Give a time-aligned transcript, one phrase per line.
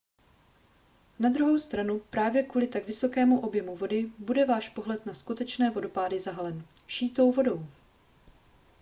[1.19, 6.19] na druhou stranu právě kvůli tak vysokému objemu vody bude váš pohled na skutečné vodopády
[6.19, 7.65] zahalen vší tou vodou